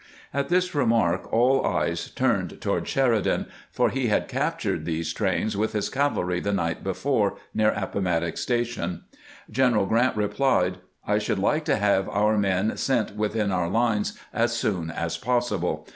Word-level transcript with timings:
At 0.33 0.49
this 0.49 0.73
remark 0.73 1.31
all 1.31 1.63
eyes 1.63 2.09
turned 2.09 2.59
toward 2.59 2.87
Sheridan, 2.87 3.45
for 3.71 3.91
he 3.91 4.07
had 4.07 4.27
captured 4.27 4.83
these 4.83 5.13
trains 5.13 5.55
with 5.55 5.73
his 5.73 5.89
cavalry 5.89 6.39
the 6.39 6.51
night 6.51 6.83
before 6.83 7.37
near 7.53 7.69
Appomattox 7.75 8.41
Station. 8.41 9.03
General 9.51 9.85
Grant 9.85 10.17
re 10.17 10.25
plied:" 10.27 10.79
I 11.13 11.19
should 11.19 11.37
like 11.37 11.65
to 11.65 11.75
have 11.75 12.09
our 12.09 12.35
men 12.35 12.75
sent 12.77 13.15
within 13.15 13.51
our 13.51 13.69
lines 13.69 14.17
as 14.33 14.57
soon 14.57 14.89
as 14.89 15.17
possible. 15.17 15.87